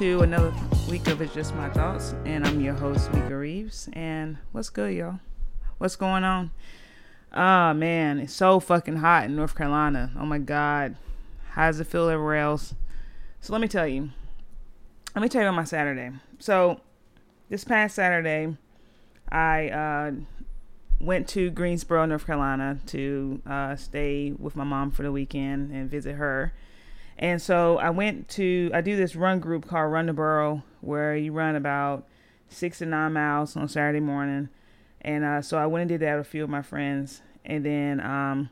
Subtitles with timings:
[0.00, 0.50] to another
[0.88, 3.86] week of It's Just My Thoughts, and I'm your host, Mika Reeves.
[3.92, 5.20] And what's good, y'all?
[5.76, 6.52] What's going on?
[7.34, 10.10] Ah, oh, man, it's so fucking hot in North Carolina.
[10.18, 10.96] Oh my God.
[11.50, 12.74] How does it feel everywhere else?
[13.42, 14.08] So let me tell you.
[15.14, 16.12] Let me tell you about my Saturday.
[16.38, 16.80] So
[17.50, 18.56] this past Saturday,
[19.30, 20.12] I uh,
[20.98, 25.90] went to Greensboro, North Carolina to uh, stay with my mom for the weekend and
[25.90, 26.54] visit her.
[27.20, 31.14] And so I went to, I do this run group called Run the Borough where
[31.14, 32.06] you run about
[32.48, 34.48] six to nine miles on Saturday morning.
[35.02, 37.64] And uh, so I went and did that with a few of my friends and
[37.64, 38.48] then um,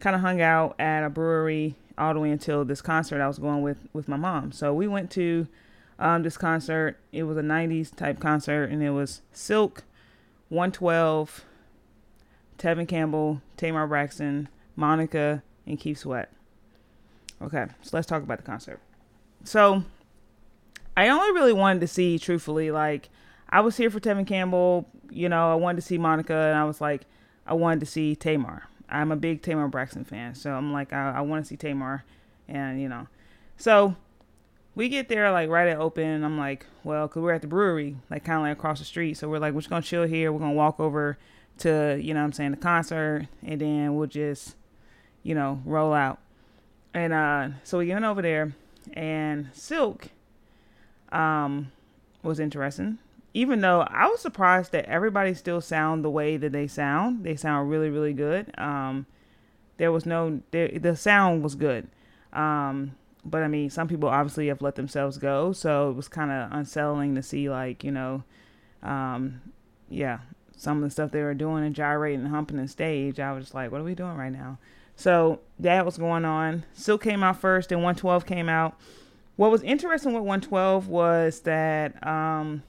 [0.00, 3.38] kind of hung out at a brewery all the way until this concert I was
[3.38, 4.52] going with, with my mom.
[4.52, 5.48] So we went to
[5.98, 6.98] um, this concert.
[7.12, 9.84] It was a 90s type concert and it was Silk,
[10.50, 11.46] 112,
[12.58, 16.30] Tevin Campbell, Tamar Braxton, Monica, and Keith Sweat.
[17.42, 18.80] Okay, so let's talk about the concert.
[19.44, 19.84] So,
[20.96, 23.08] I only really wanted to see, truthfully, like,
[23.48, 26.64] I was here for Tevin Campbell, you know, I wanted to see Monica, and I
[26.64, 27.02] was like,
[27.46, 28.64] I wanted to see Tamar.
[28.88, 32.04] I'm a big Tamar Braxton fan, so I'm like, I, I want to see Tamar,
[32.46, 33.06] and, you know.
[33.56, 33.96] So,
[34.74, 37.48] we get there, like, right at open, and I'm like, well, because we're at the
[37.48, 40.04] brewery, like, kind of like across the street, so we're like, we're just to chill
[40.04, 41.16] here, we're to walk over
[41.58, 44.56] to, you know I'm saying, the concert, and then we'll just,
[45.22, 46.18] you know, roll out.
[46.92, 48.52] And uh, so we went over there,
[48.94, 50.08] and Silk
[51.12, 51.70] um,
[52.22, 52.98] was interesting.
[53.32, 57.36] Even though I was surprised that everybody still sound the way that they sound, they
[57.36, 58.52] sound really, really good.
[58.58, 59.06] Um,
[59.76, 61.86] there was no, there, the sound was good.
[62.32, 66.32] Um, but I mean, some people obviously have let themselves go, so it was kind
[66.32, 68.24] of unsettling to see, like, you know,
[68.82, 69.40] um,
[69.88, 70.18] yeah,
[70.56, 73.44] some of the stuff they were doing and gyrating and humping the stage, I was
[73.44, 74.58] just like, what are we doing right now?
[75.00, 76.64] So that was going on.
[76.74, 78.78] Silk came out first, and 112 came out.
[79.36, 82.62] What was interesting with 112 was that um,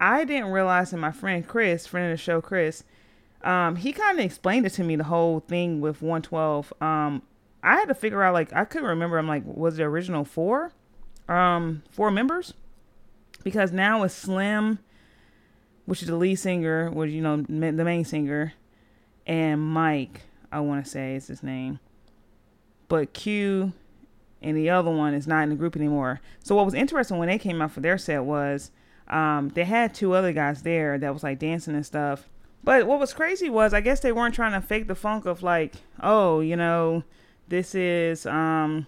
[0.00, 2.84] I didn't realize that my friend Chris, friend of the show, Chris,
[3.42, 6.72] um, he kind of explained it to me the whole thing with 112.
[6.80, 7.20] Um,
[7.62, 9.18] I had to figure out like I couldn't remember.
[9.18, 10.72] I'm like, was the original four,
[11.28, 12.54] um, four members?
[13.44, 14.78] Because now it's Slim
[15.84, 18.54] which is the lead singer, was you know the main singer,
[19.26, 20.22] and Mike.
[20.52, 21.80] I want to say is his name,
[22.88, 23.72] but Q
[24.42, 26.20] and the other one is not in the group anymore.
[26.42, 28.70] So what was interesting when they came out for their set was
[29.08, 32.28] um, they had two other guys there that was like dancing and stuff.
[32.64, 35.42] But what was crazy was I guess they weren't trying to fake the funk of
[35.42, 37.04] like, oh, you know,
[37.48, 38.86] this is um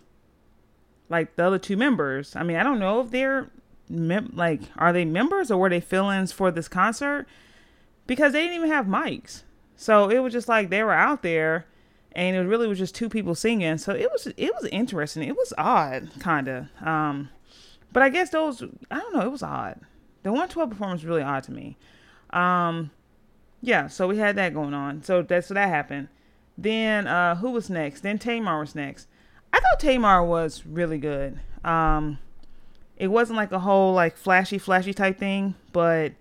[1.08, 2.34] like the other two members.
[2.36, 3.50] I mean, I don't know if they're
[3.88, 7.26] mem- like are they members or were they fill-ins for this concert?
[8.06, 9.42] Because they didn't even have mics.
[9.77, 11.67] So it was just like they were out there
[12.12, 13.79] and it really was just two people singing.
[13.79, 15.25] So it was it was interesting.
[15.25, 16.67] It was odd, kind of.
[16.81, 17.31] Um,
[17.93, 19.23] but I guess those I don't know.
[19.23, 19.81] It was odd.
[20.23, 21.77] The 112 performance was really odd to me.
[22.31, 22.91] Um,
[23.61, 23.89] yeah.
[23.89, 25.03] So we had that going on.
[25.03, 26.09] So that so that happened.
[26.56, 28.03] Then uh, who was next?
[28.03, 29.09] Then Tamar was next.
[29.53, 31.41] I thought Tamar was really good.
[31.65, 32.19] Um,
[32.97, 36.12] it wasn't like a whole like flashy flashy type thing but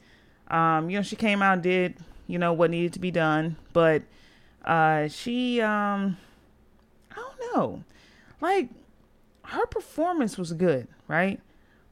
[0.50, 1.96] um you know she came out and did
[2.34, 3.56] you know what needed to be done.
[3.72, 4.02] But
[4.66, 6.18] uh she um
[7.12, 7.84] i don't know.
[8.42, 8.70] Like
[9.46, 11.40] her performance was good right?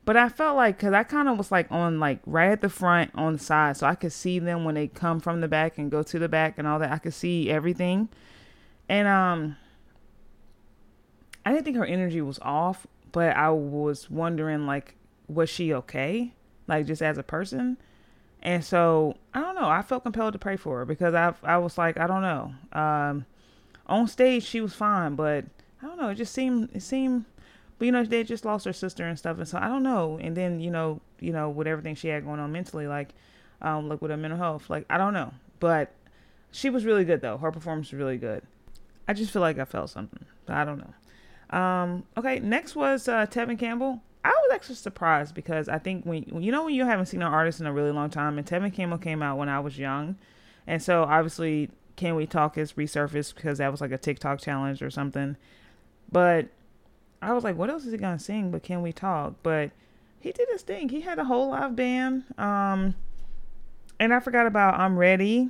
[0.04, 2.70] But i felt like because i kind of was like on like right at the
[2.70, 5.78] front on the side so i could see them when they come from the back
[5.78, 6.92] and go to the back and all that.
[6.92, 8.10] I could see everything.
[8.90, 9.58] And um
[11.46, 14.96] i didn't think her energy was off but I was wondering like
[15.28, 16.34] was she okay?
[16.68, 17.78] Like just as a person?
[18.42, 19.70] And so I don't know.
[19.70, 22.54] I felt compelled to pray for her because I I was like I don't know.
[22.74, 23.26] Um,
[23.86, 25.46] on stage she was fine, but
[25.82, 26.10] I don't know.
[26.10, 27.26] It just seemed it seemed,
[27.78, 30.18] but you know they just lost her sister and stuff, and so I don't know.
[30.20, 33.10] And then you know you know with everything she had going on mentally, like
[33.62, 35.34] um like with her mental health, like I don't know.
[35.60, 35.92] But
[36.52, 37.38] she was really good though.
[37.38, 38.42] Her performance was really good.
[39.08, 41.58] I just feel like I felt something, I don't know.
[41.58, 44.02] Um, okay, next was uh, Tevin Campbell.
[44.24, 47.32] I was actually surprised because I think when you know when you haven't seen an
[47.32, 50.16] artist in a really long time, and Tevin Campbell came out when I was young,
[50.68, 54.82] and so obviously Can We Talk has resurfaced because that was like a TikTok challenge
[54.82, 55.38] or something.
[56.12, 56.50] But
[57.22, 58.52] I was like, what else is he gonna sing?
[58.52, 59.36] But Can We Talk?
[59.42, 59.72] But
[60.20, 60.90] he did his thing.
[60.90, 62.26] He had a whole live band.
[62.38, 62.96] Um,
[64.00, 65.50] and I forgot about I'm Ready,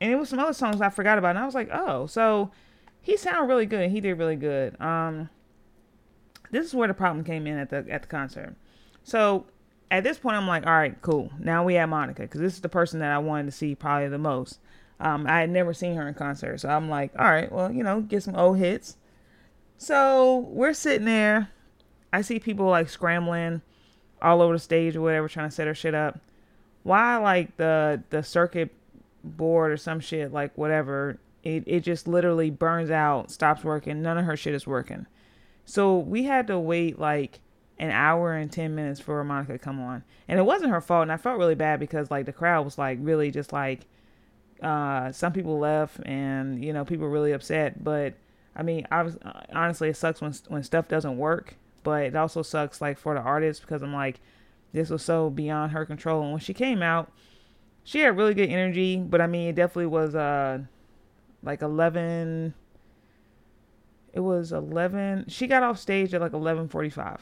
[0.00, 2.52] and it was some other songs I forgot about, and I was like, oh, so
[3.00, 3.90] he sounded really good.
[3.90, 4.80] He did really good.
[4.80, 5.28] Um,
[6.50, 8.54] this is where the problem came in at the at the concert.
[9.02, 9.46] So
[9.90, 11.30] at this point, I'm like, all right, cool.
[11.38, 14.08] Now we have Monica because this is the person that I wanted to see probably
[14.08, 14.58] the most.
[15.00, 17.82] Um, I had never seen her in concert, so I'm like, all right, well, you
[17.82, 18.96] know, get some old hits.
[19.78, 21.50] So we're sitting there.
[22.12, 23.62] I see people like scrambling
[24.20, 26.18] all over the stage or whatever, trying to set her shit up.
[26.82, 28.74] Why like the the circuit
[29.24, 34.18] board or some shit like whatever it, it just literally burns out stops working none
[34.18, 35.06] of her shit is working
[35.70, 37.38] so we had to wait like
[37.78, 40.02] an hour and 10 minutes for monica to come on.
[40.26, 42.76] And it wasn't her fault and i felt really bad because like the crowd was
[42.76, 43.86] like really just like
[44.62, 47.82] uh some people left and you know people were really upset.
[47.84, 48.14] But
[48.56, 49.16] i mean i was
[49.54, 51.54] honestly it sucks when when stuff doesn't work.
[51.84, 54.18] But it also sucks like for the artist because i'm like
[54.72, 56.22] this was so beyond her control.
[56.22, 57.12] And when she came out
[57.84, 58.96] she had really good energy.
[58.96, 60.58] But i mean it definitely was uh
[61.44, 62.54] like 11
[64.12, 67.20] it was 11 she got off stage at like 11:45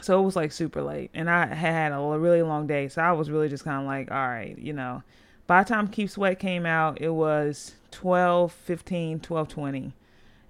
[0.00, 3.12] so it was like super late and i had a really long day so i
[3.12, 5.02] was really just kind of like all right you know.
[5.46, 9.92] By the time Keith Sweat came out it was 12 15 12 20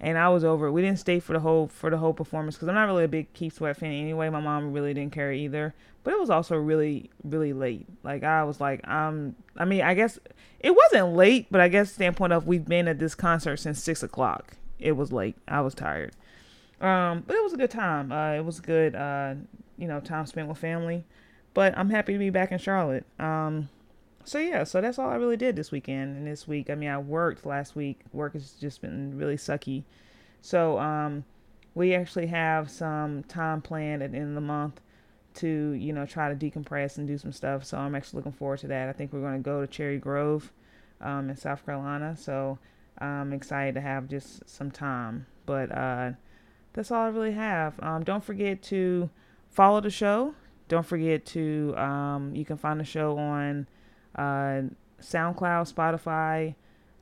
[0.01, 2.69] and i was over we didn't stay for the whole for the whole performance because
[2.69, 4.29] i'm not really a big Keith Sweat fan anyway.
[4.29, 5.75] My mom really didn't care either
[6.05, 7.87] but it was also really really late.
[8.05, 10.19] Like i was like um i mean i guess
[10.61, 14.03] it wasn't late but i guess standpoint of we've been at this concert since six
[14.03, 15.37] o'clock it was late.
[15.49, 16.13] I was tired.
[16.81, 18.13] Um but it was a good time.
[18.13, 19.35] Uh it was good uh
[19.77, 21.05] you know time spent with family.
[21.53, 23.07] But i'm happy to be back in charlotte.
[23.19, 23.69] Um
[24.25, 26.71] so yeah so that's all i really did this weekend and this week.
[26.71, 28.01] I mean i worked last week.
[28.13, 29.85] Work has just been really sucky.
[30.41, 31.25] So um
[31.75, 34.81] we actually have some time planned at the end of the month
[35.35, 37.65] to you know try to decompress and do some stuff.
[37.65, 38.89] So I'm actually looking forward to that.
[38.89, 40.53] I think we're going to go to Cherry Grove
[41.01, 42.17] um, in South Carolina.
[42.17, 42.59] So
[42.99, 45.27] I'm excited to have just some time.
[45.47, 46.13] But uh,
[46.73, 47.75] that's all I really have.
[47.83, 49.11] Um, don't forget to
[49.51, 50.35] follow the show.
[50.69, 53.67] Don't forget to um, you can find the show on
[54.15, 54.63] uh,
[55.01, 56.55] SoundCloud, Spotify,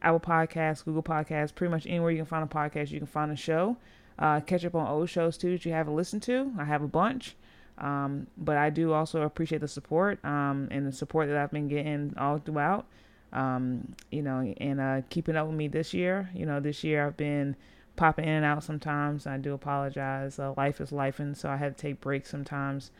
[0.02, 3.30] Apple Podcasts, Google Podcasts, pretty much anywhere you can find a podcast, you can find
[3.30, 3.76] a show.
[4.18, 6.52] Uh, catch up on old shows too that you haven't listened to.
[6.58, 7.36] I have a bunch.
[7.78, 11.68] Um, but I do also appreciate the support um, and the support that I've been
[11.68, 12.86] getting all throughout.
[13.32, 16.30] Um, you know, and uh, keeping up with me this year.
[16.34, 17.56] You know, this year I've been
[17.96, 19.26] popping in and out sometimes.
[19.26, 20.38] I do apologize.
[20.38, 22.90] Uh, life is life, and so I had to take breaks sometimes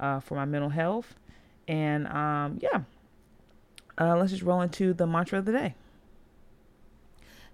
[0.00, 1.14] uh, for my mental health.
[1.68, 2.82] And um, yeah,
[3.98, 5.74] uh, let's just roll into the mantra of the day.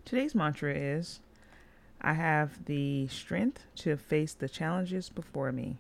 [0.05, 1.21] Today's mantra is
[2.01, 5.79] I have the strength to face the challenges before me.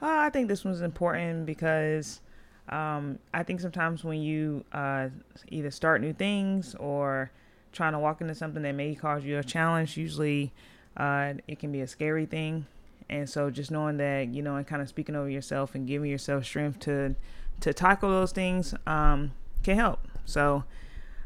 [0.00, 2.20] Uh, I think this one's important because
[2.68, 5.08] um, I think sometimes when you uh,
[5.48, 7.30] either start new things or
[7.72, 10.52] trying to walk into something that may cause you a challenge, usually
[10.96, 12.66] uh, it can be a scary thing.
[13.10, 16.10] And so just knowing that, you know, and kind of speaking over yourself and giving
[16.10, 17.14] yourself strength to
[17.60, 19.32] to tackle those things um,
[19.62, 20.08] can help.
[20.24, 20.64] So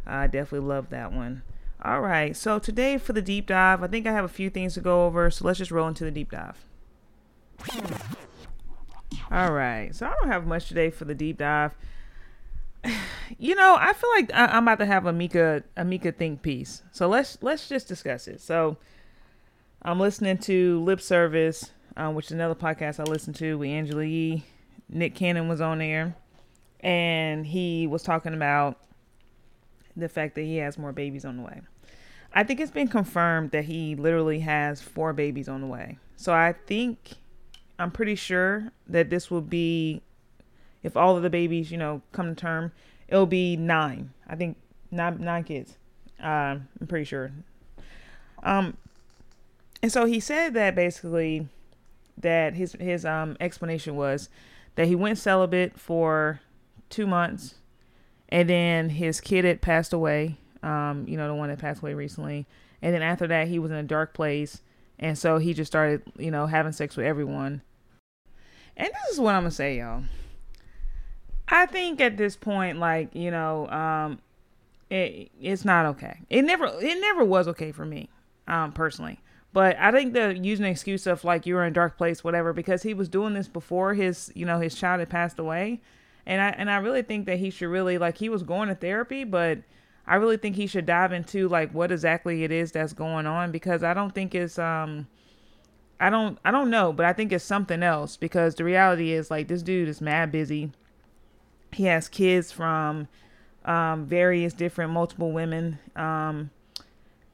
[0.06, 1.42] I definitely love that one.
[1.82, 2.36] All right.
[2.36, 5.06] So today for the deep dive, I think I have a few things to go
[5.06, 5.30] over.
[5.30, 6.64] So let's just roll into the deep dive.
[9.30, 9.94] All right.
[9.94, 11.74] So I don't have much today for the deep dive.
[13.38, 16.40] You know, I feel like I- am about to have a Mika a Mika think
[16.40, 16.82] piece.
[16.92, 18.40] So let's let's just discuss it.
[18.40, 18.78] So
[19.82, 24.04] I'm listening to Lip Service, um, which is another podcast I listen to with Angela
[24.04, 24.44] Yee.
[24.88, 26.16] Nick Cannon was on there,
[26.80, 28.78] and he was talking about
[29.94, 31.60] the fact that he has more babies on the way.
[32.32, 35.98] I think it's been confirmed that he literally has four babies on the way.
[36.16, 37.12] So I think
[37.78, 40.02] I'm pretty sure that this will be,
[40.82, 42.72] if all of the babies, you know, come to term,
[43.06, 44.10] it'll be nine.
[44.26, 44.56] I think
[44.90, 45.78] nine nine kids.
[46.22, 47.30] Uh, I'm pretty sure.
[48.42, 48.76] Um,
[49.82, 51.48] and so he said that basically
[52.16, 54.28] that his his um explanation was
[54.74, 56.40] that he went celibate for
[56.90, 57.54] two months,
[58.28, 60.36] and then his kid had passed away.
[60.62, 62.46] Um, you know, the one that passed away recently,
[62.82, 64.62] and then after that he was in a dark place,
[64.98, 67.62] and so he just started, you know, having sex with everyone
[68.78, 70.04] and this is what I'm gonna say, y'all.
[71.48, 74.20] I think at this point, like you know, um,
[74.88, 76.20] it it's not okay.
[76.30, 78.08] It never it never was okay for me,
[78.46, 79.20] um, personally.
[79.52, 82.22] But I think the using the excuse of like you were in a dark place,
[82.22, 85.80] whatever, because he was doing this before his you know his child had passed away,
[86.24, 88.74] and I and I really think that he should really like he was going to
[88.74, 89.58] therapy, but
[90.06, 93.50] I really think he should dive into like what exactly it is that's going on
[93.50, 95.08] because I don't think it's um
[96.00, 99.30] I don't I don't know, but I think it's something else because the reality is
[99.30, 100.72] like this dude is mad busy.
[101.72, 103.08] He has kids from
[103.64, 105.78] um, various different multiple women.
[105.96, 106.50] Um,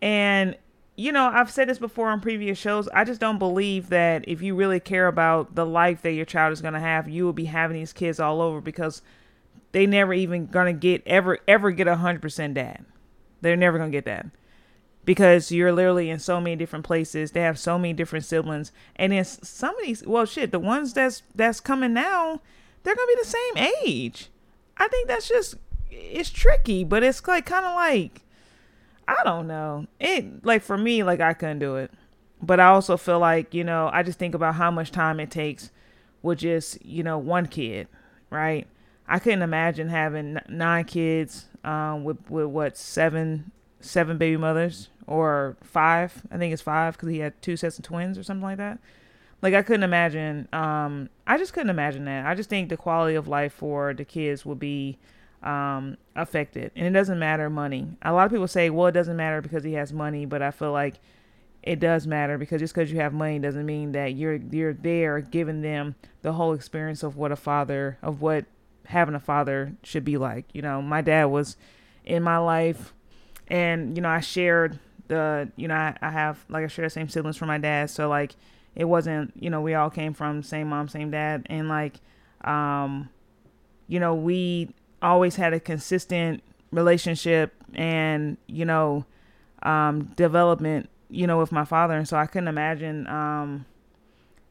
[0.01, 0.57] and
[0.97, 2.89] you know, I've said this before on previous shows.
[2.89, 6.53] I just don't believe that if you really care about the life that your child
[6.53, 9.03] is going to have, you will be having these kids all over because
[9.73, 12.85] they never even going to get ever ever get a 100% dad.
[13.41, 14.27] They're never going to get that
[15.05, 17.33] because you're literally in so many different places.
[17.33, 20.93] They have so many different siblings, and then some of these, well, shit, the ones
[20.93, 22.41] that's that's coming now,
[22.83, 24.31] they're gonna be the same age.
[24.77, 25.57] I think that's just
[25.91, 28.23] it's tricky, but it's like kind of like
[29.07, 29.87] I don't know.
[30.01, 31.91] It like for me, like I couldn't do it,
[32.43, 35.31] but I also feel like you know I just think about how much time it
[35.31, 35.71] takes
[36.23, 37.89] with just you know one kid,
[38.31, 38.67] right?
[39.07, 43.53] I couldn't imagine having nine kids um, with with what seven
[43.85, 46.23] seven baby mothers or five.
[46.31, 48.79] I think it's five because he had two sets of twins or something like that.
[49.43, 50.49] Like I couldn't imagine.
[50.53, 52.27] Um, I just couldn't imagine that.
[52.27, 54.99] I just think the quality of life for the kids will be
[55.43, 57.99] um, affected, and it doesn't matter money.
[58.03, 60.51] A lot of people say, well, it doesn't matter because he has money, but I
[60.51, 60.95] feel like
[61.63, 65.21] it does matter because just because you have money doesn't mean that you're you're there
[65.21, 68.45] giving them the whole experience of what a father of what
[68.87, 70.47] having a father should be like.
[70.53, 71.57] You know, my dad was
[72.05, 72.93] in my life
[73.49, 76.91] and you know, I shared the you know, I, I have like I share the
[76.91, 78.35] same siblings from my dad, so like
[78.75, 81.47] it wasn't, you know, we all came from same mom, same dad.
[81.47, 82.01] And like
[82.45, 83.09] um
[83.87, 84.71] you know, we
[85.03, 89.05] always had a consistent relationship and, you know,
[89.63, 91.95] um development, you know, with my father.
[91.95, 93.67] And so I couldn't imagine um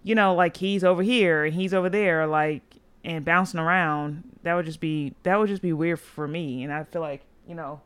[0.05, 2.62] you know, like he's over here and he's over there, like
[3.05, 6.63] and bouncing around, that would just be that would just be weird for me.
[6.63, 7.81] And I feel like, you know,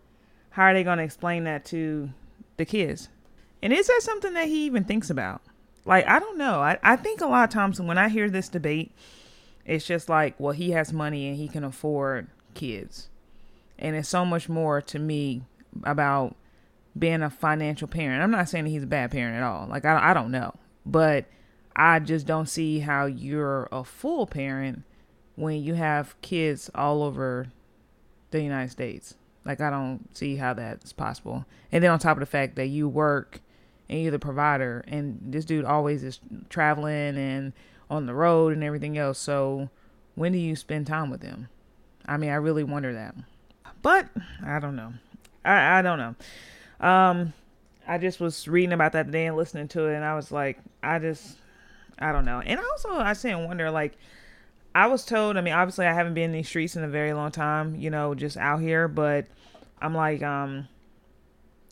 [0.57, 2.09] how are they gonna explain that to
[2.57, 3.09] the kids?
[3.61, 5.39] And is that something that he even thinks about?
[5.85, 6.59] Like, I don't know.
[6.61, 8.91] I, I think a lot of times when I hear this debate,
[9.65, 13.09] it's just like, well, he has money and he can afford kids.
[13.77, 15.43] And it's so much more to me
[15.83, 16.35] about
[16.97, 18.23] being a financial parent.
[18.23, 19.67] I'm not saying that he's a bad parent at all.
[19.67, 20.55] Like, I, I don't know.
[20.87, 21.25] But
[21.75, 24.81] I just don't see how you're a full parent
[25.35, 27.49] when you have kids all over
[28.31, 29.13] the United States.
[29.47, 31.45] Like I don't see how that's possible.
[31.71, 33.39] And then on top of the fact that you work
[33.87, 37.53] and you're the provider and this dude always is traveling and
[37.89, 39.17] on the road and everything else.
[39.17, 39.69] So
[40.15, 41.47] when do you spend time with him?
[42.05, 43.15] I mean, I really wonder that.
[43.81, 44.09] But
[44.45, 44.93] I don't know.
[45.45, 46.85] I, I don't know.
[46.85, 47.33] Um
[47.87, 50.59] I just was reading about that today and listening to it and I was like,
[50.83, 51.37] I just
[51.97, 52.41] I don't know.
[52.45, 53.97] And also I sit and wonder like
[54.77, 57.11] I was told, I mean, obviously I haven't been in these streets in a very
[57.11, 59.25] long time, you know, just out here, but
[59.81, 60.67] I'm like, um,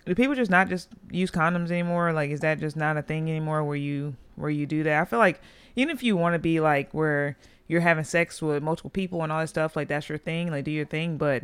[0.08, 2.14] do people just not just use condoms anymore?
[2.14, 5.00] Like, is that just not a thing anymore where you, where you do that?
[5.00, 5.40] I feel like
[5.76, 9.32] even if you want to be like where you're having sex with multiple people and
[9.32, 11.44] all that stuff, like that's your thing, like do your thing, but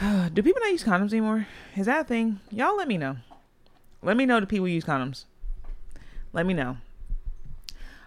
[0.00, 1.46] do people not use condoms anymore?
[1.76, 2.40] Is that a thing?
[2.50, 3.16] Y'all let me know.
[4.02, 5.24] Let me know do people use condoms.
[6.32, 6.78] Let me know.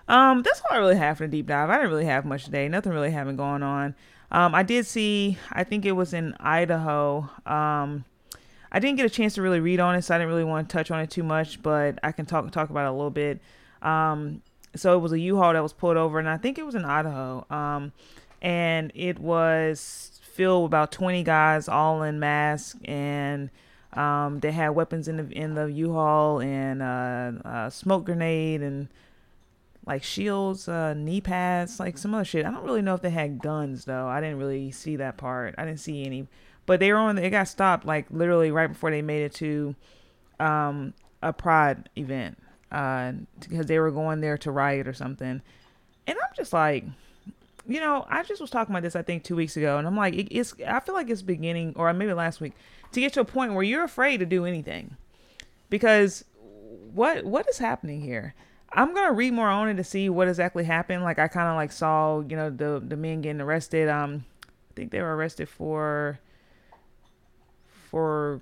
[0.08, 1.70] Um, that's all I really have for the deep dive.
[1.70, 2.68] I didn't really have much today.
[2.68, 3.96] Nothing really having going on.
[4.32, 5.38] Um, I did see.
[5.52, 7.30] I think it was in Idaho.
[7.46, 8.06] Um,
[8.72, 10.70] I didn't get a chance to really read on it, so I didn't really want
[10.70, 11.62] to touch on it too much.
[11.62, 13.40] But I can talk talk about it a little bit.
[13.82, 14.42] Um,
[14.76, 16.86] so it was a U-Haul that was pulled over, and I think it was in
[16.86, 17.46] Idaho.
[17.50, 17.94] Um,
[18.42, 23.50] and it was filled with about 20 guys, all in masks, and
[23.94, 28.90] um, they had weapons in the in the U-Haul and uh, a smoke grenade and
[29.86, 32.46] like shields, uh, knee pads, like some other shit.
[32.46, 34.08] I don't really know if they had guns though.
[34.08, 35.56] I didn't really see that part.
[35.58, 36.28] I didn't see any,
[36.66, 37.18] but they were on.
[37.18, 39.76] It got stopped like literally right before they made it to
[40.40, 42.38] um, a pride event
[42.72, 43.14] uh,
[43.48, 45.42] because they were going there to riot or something.
[46.08, 46.86] And I'm just like,
[47.68, 49.98] you know, I just was talking about this I think two weeks ago, and I'm
[49.98, 50.56] like, it, it's.
[50.66, 52.54] I feel like it's beginning, or maybe last week,
[52.92, 54.98] to get to a point where you're afraid to do anything
[55.70, 56.26] because
[56.94, 58.34] what what is happening here?
[58.76, 61.04] I'm gonna read more on it to see what exactly happened.
[61.04, 63.88] Like I kind of like saw, you know, the the men getting arrested.
[63.88, 66.20] Um, I think they were arrested for
[67.90, 68.42] for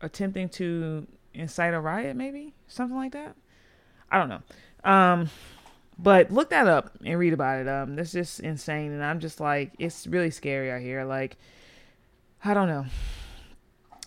[0.00, 3.36] attempting to incite a riot, maybe something like that.
[4.10, 4.90] I don't know.
[4.90, 5.28] Um,
[5.98, 7.68] but look that up and read about it.
[7.68, 11.04] Um, that's just insane, and I'm just like, it's really scary out here.
[11.04, 11.36] Like,
[12.42, 12.86] I don't know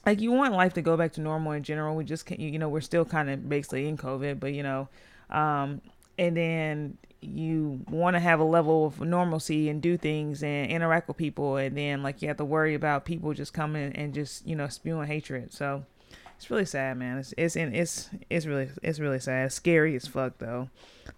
[0.07, 1.93] like you want life to go back to normal in general.
[1.93, 4.87] We just can't, you know, we're still kind of basically in COVID, but you know,
[5.29, 5.81] um,
[6.17, 11.09] and then you want to have a level of normalcy and do things and interact
[11.09, 14.47] with people, and then like you have to worry about people just coming and just
[14.47, 15.51] you know spewing hatred.
[15.51, 15.83] So
[16.37, 17.17] it's really sad, man.
[17.17, 19.47] It's it's it's it's really it's really sad.
[19.47, 20.69] It's scary as fuck though.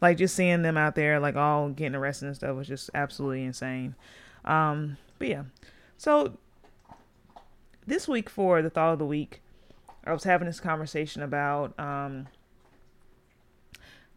[0.02, 3.44] Like just seeing them out there like all getting arrested and stuff was just absolutely
[3.44, 3.94] insane.
[4.46, 5.44] Um, but yeah,
[5.98, 6.40] so
[7.90, 9.42] this week for the thought of the week,
[10.06, 12.28] I was having this conversation about um,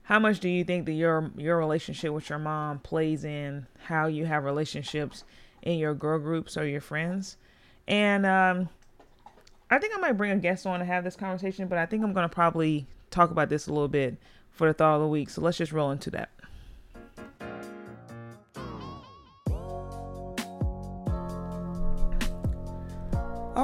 [0.05, 4.07] how much do you think that your your relationship with your mom plays in how
[4.07, 5.25] you have relationships
[5.63, 7.37] in your girl groups or your friends,
[7.89, 8.69] and um,
[9.71, 12.05] I think I might bring a guest on to have this conversation, but I think
[12.05, 14.17] I'm going to probably talk about this a little bit
[14.51, 15.31] for the thought of the week.
[15.31, 16.31] So let's just roll into that.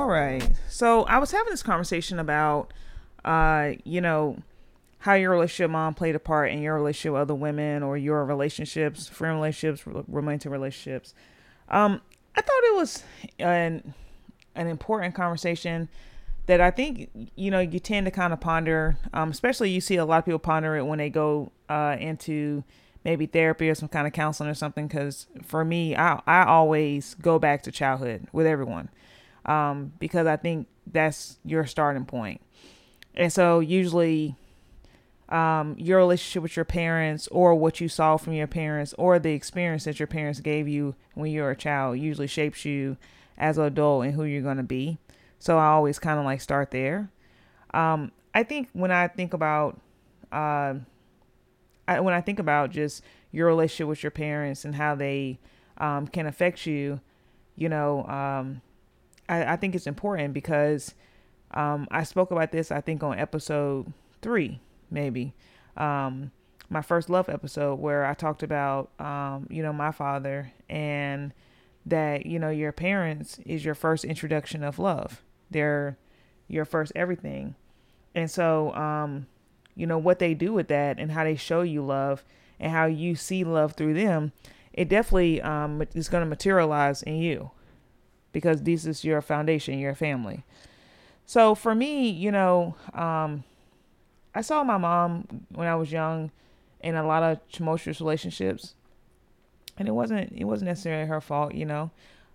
[0.08, 0.48] Right.
[0.68, 2.72] So I was having this conversation about,
[3.24, 4.38] uh, you know,
[5.00, 8.24] how your relationship mom played a part in your relationship with other women or your
[8.24, 11.14] relationships, friend relationships, romantic relationships.
[11.68, 12.00] Um,
[12.36, 13.02] I thought it was
[13.38, 13.94] an
[14.54, 15.88] an important conversation
[16.46, 18.96] that I think you know you tend to kind of ponder.
[19.12, 22.64] Um, especially you see a lot of people ponder it when they go uh, into
[23.04, 24.88] maybe therapy or some kind of counseling or something.
[24.88, 28.88] Because for me, I I always go back to childhood with everyone
[29.48, 32.40] um, because I think that's your starting point.
[33.14, 34.36] And so usually
[35.30, 39.32] um, your relationship with your parents or what you saw from your parents or the
[39.32, 42.96] experience that your parents gave you when you were a child usually shapes you
[43.36, 44.98] as an adult and who you're going to be.
[45.38, 47.10] So I always kind of like start there.
[47.72, 49.80] Um, I think when I think about,
[50.30, 50.74] uh,
[51.86, 53.02] I, when I think about just
[53.32, 55.38] your relationship with your parents and how they
[55.78, 57.00] um, can affect you,
[57.56, 58.60] you know, um,
[59.28, 60.94] I, I, think it's important because
[61.52, 63.92] um, I spoke about this, I think, on episode
[64.23, 65.35] three maybe.
[65.76, 66.30] Um,
[66.70, 71.32] my first love episode where I talked about, um, you know, my father and
[71.87, 75.23] that, you know, your parents is your first introduction of love.
[75.50, 75.97] They're
[76.47, 77.54] your first everything.
[78.14, 79.26] And so, um,
[79.75, 82.25] you know, what they do with that and how they show you love
[82.61, 84.32] and how you see love through them,
[84.73, 87.50] it definitely um, is going to materialize in you
[88.32, 90.44] because this is your foundation, your family.
[91.26, 93.44] So for me, you know, um,
[94.35, 96.30] I saw my mom when I was young
[96.80, 98.75] in a lot of tumultuous relationships,
[99.76, 101.90] and it wasn't it wasn't necessarily her fault, you know,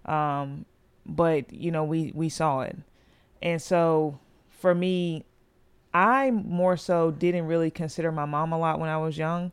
[0.06, 0.66] um,
[1.06, 2.78] but you know we we saw it,
[3.42, 4.20] and so
[4.50, 5.26] for me,
[5.94, 9.52] I more so didn't really consider my mom a lot when I was young.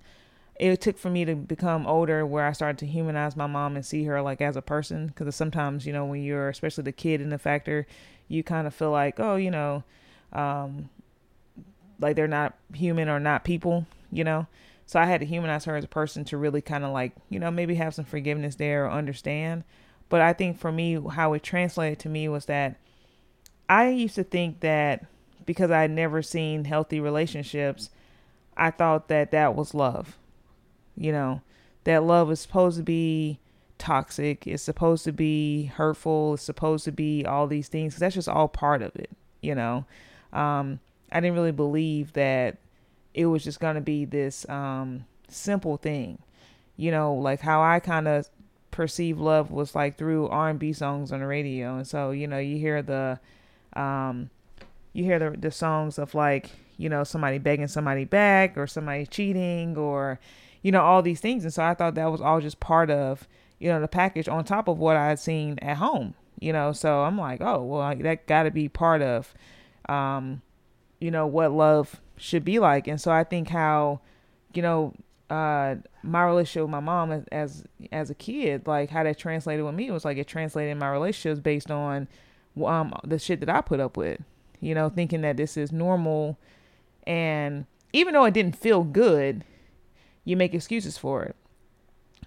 [0.61, 3.87] It took for me to become older where I started to humanize my mom and
[3.87, 5.07] see her like as a person.
[5.07, 7.87] Because sometimes, you know, when you're especially the kid in the factor,
[8.29, 9.85] you kind of feel like, oh, you know,
[10.35, 10.90] um,
[11.99, 14.46] like they're not human or not people, you know.
[14.85, 17.38] So I had to humanize her as a person to really kind of like, you
[17.38, 19.64] know, maybe have some forgiveness there or understand.
[20.11, 22.77] But I think for me, how it translated to me was that
[23.66, 25.07] I used to think that
[25.46, 27.88] because I had never seen healthy relationships,
[28.59, 30.18] I thought that that was love.
[31.01, 31.41] You know,
[31.85, 33.41] that love is supposed to be
[33.79, 37.97] toxic, it's supposed to be hurtful, it's supposed to be all these things.
[37.97, 39.11] That's just all part of it,
[39.41, 39.87] you know.
[40.33, 40.79] Um,
[41.11, 42.59] I didn't really believe that
[43.15, 46.19] it was just going to be this um, simple thing.
[46.77, 48.29] You know, like how I kind of
[48.71, 51.77] perceive love was like through R&B songs on the radio.
[51.77, 53.19] And so, you know, you hear the
[53.75, 54.31] um
[54.93, 59.07] you hear the the songs of like, you know, somebody begging somebody back or somebody
[59.07, 60.19] cheating or
[60.62, 61.44] you know, all these things.
[61.44, 63.27] And so I thought that was all just part of,
[63.59, 66.73] you know, the package on top of what I had seen at home, you know.
[66.73, 69.35] So I'm like, "Oh, well, that got to be part of
[69.88, 70.42] um
[71.01, 72.87] you know, what love should be like.
[72.87, 74.01] And so I think how,
[74.53, 74.94] you know,
[75.31, 79.75] uh, my relationship with my mom as, as, a kid, like how that translated with
[79.75, 82.09] me was like it translated in my relationships based on
[82.64, 84.20] um the shit that I put up with,
[84.61, 86.37] you know, thinking that this is normal,
[87.07, 89.44] and even though it didn't feel good,
[90.31, 91.37] you make excuses for it,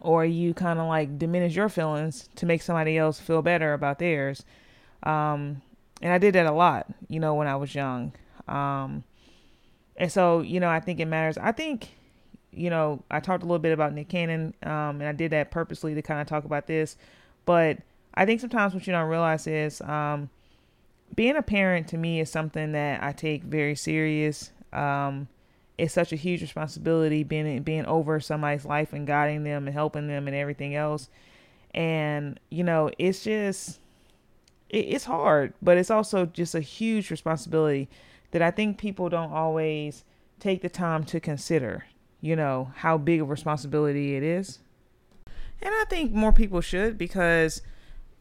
[0.01, 3.97] or you kind of like diminish your feelings to make somebody else feel better about
[3.97, 4.43] theirs.
[5.03, 5.61] Um,
[6.01, 8.11] and I did that a lot, you know, when I was young.
[8.47, 9.05] Um,
[9.95, 11.37] and so, you know, I think it matters.
[11.37, 11.95] I think,
[12.51, 15.49] you know, I talked a little bit about Nick Cannon, um, and I did that
[15.49, 16.97] purposely to kind of talk about this.
[17.45, 17.77] But
[18.13, 20.29] I think sometimes what you don't realize is um,
[21.15, 24.51] being a parent to me is something that I take very serious.
[24.73, 25.27] Um,
[25.77, 30.07] it's such a huge responsibility being being over somebody's life and guiding them and helping
[30.07, 31.09] them and everything else.
[31.73, 33.79] And you know, it's just
[34.69, 37.89] it, it's hard, but it's also just a huge responsibility
[38.31, 40.03] that I think people don't always
[40.39, 41.85] take the time to consider,
[42.21, 44.59] you know, how big of a responsibility it is.
[45.61, 47.61] And I think more people should because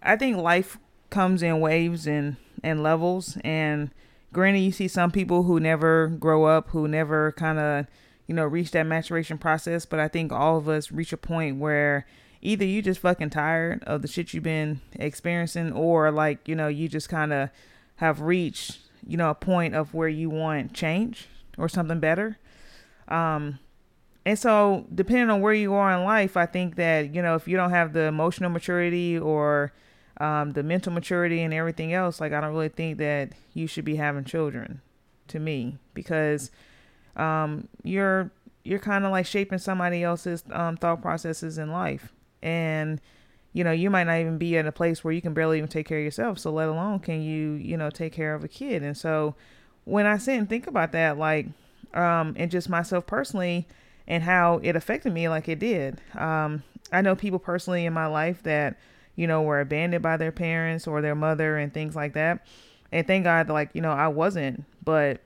[0.03, 0.79] I think life
[1.11, 3.37] comes in waves and, and levels.
[3.43, 3.91] And
[4.33, 7.87] granted, you see some people who never grow up, who never kind of,
[8.27, 9.85] you know, reach that maturation process.
[9.87, 12.07] But I think all of us reach a point where
[12.41, 16.69] either you just fucking tired of the shit you've been experiencing or like, you know,
[16.69, 17.51] you just kind of
[17.97, 22.39] have reached you know, a point of where you want change or something better.
[23.09, 23.59] Um,
[24.25, 27.49] and so, depending on where you are in life, I think that, you know, if
[27.49, 29.73] you don't have the emotional maturity or
[30.19, 33.85] um, the mental maturity and everything else, like I don't really think that you should
[33.85, 34.81] be having children
[35.29, 36.51] to me because
[37.17, 38.31] um, you're
[38.65, 42.13] you're kind of like shaping somebody else's um, thought processes in life.
[42.43, 43.01] And
[43.53, 45.69] you know you might not even be in a place where you can barely even
[45.69, 48.49] take care of yourself so let alone can you you know take care of a
[48.49, 48.83] kid.
[48.83, 49.35] And so
[49.85, 51.47] when i sit and think about that like
[51.95, 53.67] um and just myself personally
[54.07, 56.01] and how it affected me like it did.
[56.15, 58.79] Um i know people personally in my life that
[59.17, 62.47] you know were abandoned by their parents or their mother and things like that
[62.91, 65.21] and thank god like you know i wasn't but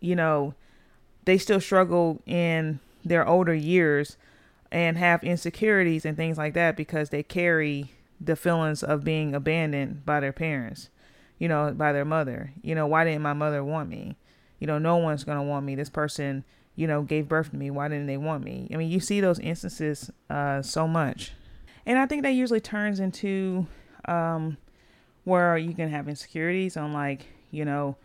[0.00, 0.54] you know
[1.24, 4.16] they still struggle in their older years
[4.72, 10.04] and have insecurities and things like that because they carry the feelings of being abandoned
[10.04, 10.88] by their parents,
[11.38, 12.52] you know, by their mother.
[12.62, 14.16] You know, why didn't my mother want me?
[14.58, 15.74] You know, no one's going to want me.
[15.74, 17.70] This person, you know, gave birth to me.
[17.70, 18.68] Why didn't they want me?
[18.72, 21.32] I mean, you see those instances uh, so much.
[21.86, 23.66] And I think that usually turns into
[24.06, 24.56] um,
[25.24, 27.96] where you can have insecurities on, like, you know,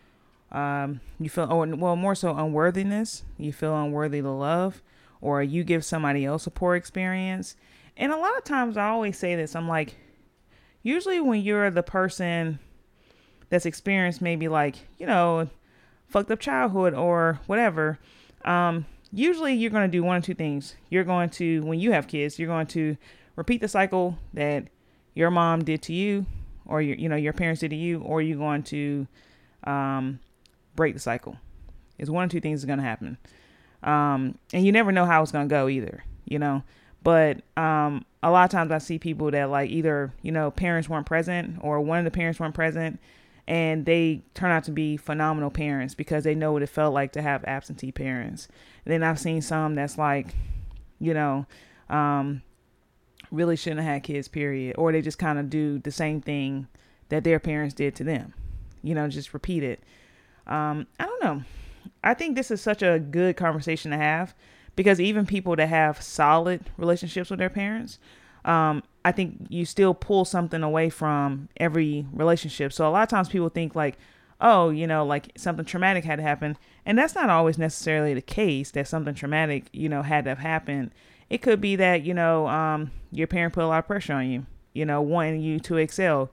[0.52, 3.24] um, you feel, oh, well, more so unworthiness.
[3.38, 4.82] You feel unworthy to love
[5.22, 7.56] or you give somebody else a poor experience.
[7.96, 9.96] And a lot of times I always say this I'm like,
[10.84, 12.60] usually when you're the person
[13.50, 15.50] that's experienced maybe like, you know,
[16.08, 18.00] fucked up childhood or whatever,
[18.44, 20.76] um, usually you're going to do one or two things.
[20.90, 22.98] You're going to, when you have kids, you're going to
[23.42, 24.68] repeat the cycle that
[25.16, 26.28] your mom did to you
[26.68, 29.08] or your, you know, your parents did to you, or you're going to
[29.64, 30.20] um,
[30.76, 31.38] break the cycle.
[31.98, 33.18] It's one or two things is going to happen.
[33.82, 36.62] Um, and you never know how it's gonna go either, you know.
[37.02, 40.88] But um, a lot of times I see people that like either you know parents
[40.88, 43.00] weren't present or one of the parents weren't present,
[43.48, 47.12] and they turn out to be phenomenal parents because they know what it felt like
[47.14, 48.48] to have absentee parents.
[48.86, 50.36] And then I've seen some that's like,
[51.00, 51.48] you know,
[51.90, 52.44] um,
[53.32, 56.68] really shouldn't have had kids, period, or they just kind of do the same thing
[57.10, 58.34] that their parents did to them,
[58.84, 59.82] you know, just repeat it.
[60.48, 61.44] Um, I don't know.
[62.04, 64.34] I think this is such a good conversation to have
[64.76, 68.00] because even people that have solid relationships with their parents,
[68.46, 72.74] um, I think you still pull something away from every relationship.
[72.74, 73.98] So a lot of times people think like,
[74.40, 76.58] oh, you know, like something traumatic had to happen.
[76.86, 80.40] And that's not always necessarily the case that something traumatic, you know, had to have
[80.40, 80.92] happened.
[81.32, 84.30] It could be that, you know, um, your parent put a lot of pressure on
[84.30, 86.30] you, you know, wanting you to excel.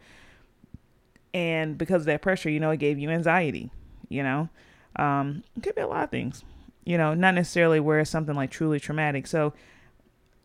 [1.32, 3.70] And because of that pressure, you know, it gave you anxiety,
[4.08, 4.48] you know.
[4.96, 6.42] Um, it could be a lot of things,
[6.84, 9.28] you know, not necessarily where it's something like truly traumatic.
[9.28, 9.52] So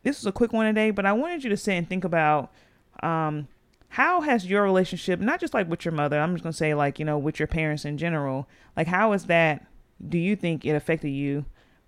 [0.03, 2.51] this was a quick one today, but I wanted you to sit and think about
[3.01, 3.47] um,
[3.89, 6.99] how has your relationship, not just like with your mother, I'm just gonna say like
[6.99, 9.65] you know with your parents in general, like how is that?
[10.07, 11.45] Do you think it affected you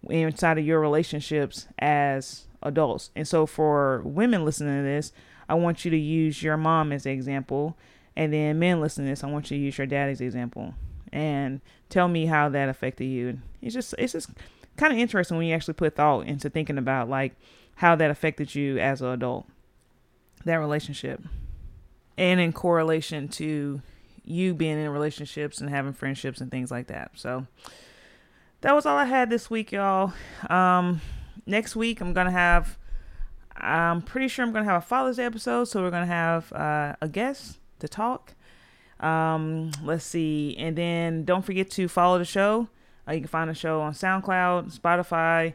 [0.09, 3.11] inside of your relationships as adults?
[3.15, 5.13] And so for women listening to this,
[5.47, 7.77] I want you to use your mom as an example,
[8.15, 10.25] and then men listening to this, I want you to use your dad as an
[10.25, 10.73] example
[11.13, 13.39] and tell me how that affected you.
[13.61, 14.29] It's just it's just
[14.77, 17.35] kind of interesting when you actually put thought into thinking about like
[17.75, 19.47] how that affected you as an adult,
[20.43, 21.21] that relationship,
[22.17, 23.81] and in correlation to
[24.23, 27.11] you being in relationships and having friendships and things like that.
[27.15, 27.45] So
[28.61, 30.13] that was all I had this week, y'all.
[30.49, 31.01] Um,
[31.45, 32.77] next week I'm gonna have.
[33.57, 36.95] I'm pretty sure I'm gonna have a Father's Day episode, so we're gonna have uh,
[37.01, 38.33] a guest to talk.
[38.99, 40.55] Um, let's see.
[40.57, 42.69] And then don't forget to follow the show.
[43.07, 45.53] Uh, you can find the show on SoundCloud, Spotify,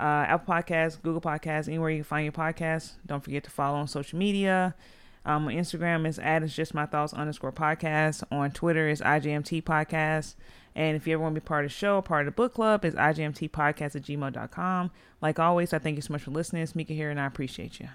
[0.00, 2.92] uh, Apple Podcasts, Google Podcasts, anywhere you can find your podcast.
[3.06, 4.74] Don't forget to follow on social media.
[5.24, 8.22] Um, Instagram is at it's just my thoughts underscore podcast.
[8.30, 10.34] On Twitter is IJMT podcast.
[10.78, 12.54] And if you ever want to be part of the show, part of the book
[12.54, 14.92] club, is IJMT podcast at gmail.com.
[15.20, 16.62] Like always, I thank you so much for listening.
[16.62, 17.88] It's Mika here, and I appreciate you.